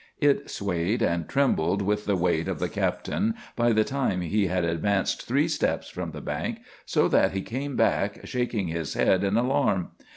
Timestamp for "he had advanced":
4.21-5.27